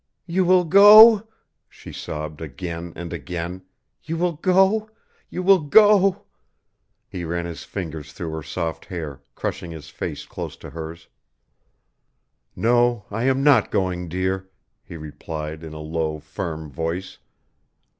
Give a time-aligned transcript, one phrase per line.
[0.25, 1.27] "You will go?"
[1.69, 3.61] she sobbed again and again.
[4.01, 4.89] "You will go
[5.29, 6.25] you will go"
[7.11, 11.07] He ran his fingers through her soft hair, crushing his face close to hers.
[12.55, 14.49] "No, I am not going, dear,"
[14.83, 17.19] he replied in a low, firm voice.